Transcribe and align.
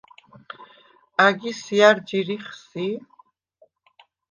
ა̈გის 1.25 1.59
ჲა̈რ 1.75 1.97
ჯირიხ 2.07 2.45
სი? 2.67 2.87